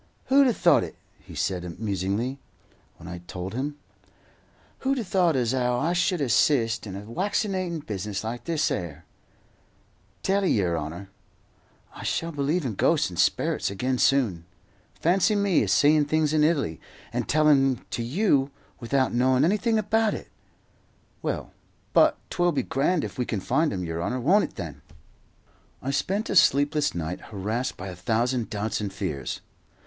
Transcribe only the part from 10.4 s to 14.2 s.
'ee, yer 'onour, I shall believe in ghosts and sperrits again